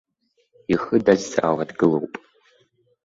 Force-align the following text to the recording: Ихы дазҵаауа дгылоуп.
Ихы 0.73 0.97
дазҵаауа 1.05 1.63
дгылоуп. 1.69 2.13